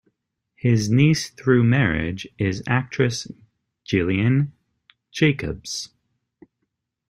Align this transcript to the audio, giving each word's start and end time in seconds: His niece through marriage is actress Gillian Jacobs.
His 0.55 0.89
niece 0.89 1.29
through 1.29 1.63
marriage 1.63 2.27
is 2.39 2.63
actress 2.65 3.27
Gillian 3.85 4.51
Jacobs. 5.11 5.89